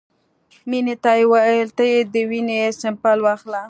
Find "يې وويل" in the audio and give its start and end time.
1.17-1.69